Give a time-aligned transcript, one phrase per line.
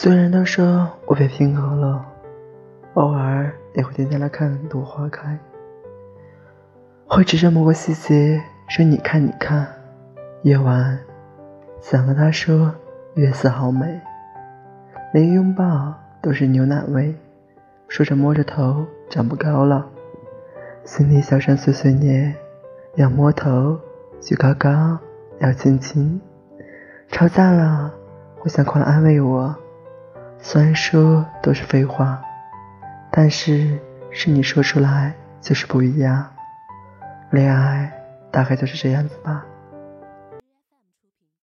[0.00, 2.06] 虽然都说我被平和了，
[2.94, 5.36] 偶尔也会停下来看朵花开，
[7.08, 9.66] 会指着某个细节说：“你看，你看。”
[10.42, 10.96] 夜晚，
[11.80, 12.72] 想和他说
[13.14, 14.00] ：“月色好美。”
[15.12, 15.92] 连拥抱
[16.22, 17.12] 都是牛奶味，
[17.88, 19.84] 说着摸着头长不高了，
[20.84, 22.32] 心里小声碎碎念：
[22.94, 23.76] 要摸头，
[24.20, 24.96] 举高高，
[25.40, 26.20] 要亲亲。
[27.08, 27.92] 吵架了，
[28.38, 29.52] 会想快来安慰我。
[30.50, 32.18] 虽然说都是废话，
[33.10, 33.78] 但是
[34.10, 35.12] 是你说出来
[35.42, 36.26] 就是不一样。
[37.32, 37.92] 恋爱
[38.30, 39.44] 大概就是这样子吧。